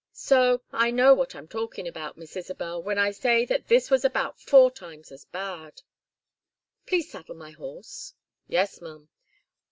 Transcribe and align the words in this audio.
So, 0.13 0.63
I 0.71 0.89
know 0.89 1.13
what 1.13 1.35
I'm 1.35 1.47
talkin' 1.47 1.85
about, 1.85 2.17
Miss 2.17 2.35
Isabel, 2.35 2.81
when 2.81 2.97
I 2.97 3.11
say 3.11 3.45
that 3.45 3.67
this 3.67 3.91
was 3.91 4.03
about 4.03 4.39
four 4.41 4.71
times 4.71 5.11
as 5.11 5.25
bad" 5.25 5.83
"Please 6.87 7.11
saddle 7.11 7.35
my 7.35 7.51
horse." 7.51 8.15
"Yes, 8.47 8.81
marm. 8.81 9.09